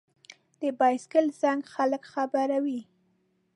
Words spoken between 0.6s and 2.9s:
د بایسکل زنګ خلک خبروي.